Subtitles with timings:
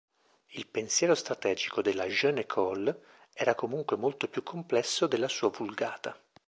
[0.55, 3.03] Il pensiero strategico della Jeune Ecole
[3.33, 6.19] era comunque molto più complesso della sua vulgata.